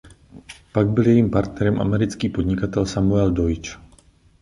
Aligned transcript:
Pak 0.73 0.87
byl 0.89 1.07
jejím 1.07 1.29
partnerem 1.31 1.81
americký 1.81 2.29
podnikatel 2.29 2.85
Samuel 2.85 3.31
Deutsch. 3.31 3.79